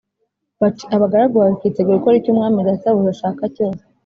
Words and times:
bati 0.59 0.83
“Abagaragu 0.95 1.33
bawe 1.41 1.53
twiteguye 1.57 1.95
gukora 1.97 2.17
icyo 2.19 2.31
umwami 2.33 2.67
databuja 2.67 3.11
ashaka 3.13 3.41
cyose.” 3.55 3.81